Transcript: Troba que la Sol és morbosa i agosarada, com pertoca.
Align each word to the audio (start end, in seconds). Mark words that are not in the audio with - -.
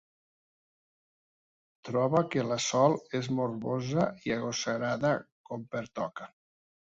Troba 1.89 2.21
que 2.35 2.45
la 2.51 2.57
Sol 2.69 2.95
és 3.19 3.29
morbosa 3.41 4.07
i 4.29 4.35
agosarada, 4.37 5.11
com 5.51 5.69
pertoca. 5.77 6.31